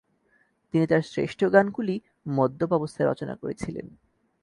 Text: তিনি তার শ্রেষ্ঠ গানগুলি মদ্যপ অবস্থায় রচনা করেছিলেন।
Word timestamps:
তিনি 0.73 0.85
তার 0.87 1.01
শ্রেষ্ঠ 1.01 1.39
গানগুলি 1.45 1.95
মদ্যপ 2.29 2.71
অবস্থায় 2.71 3.09
রচনা 3.09 3.35
করেছিলেন। 3.35 3.87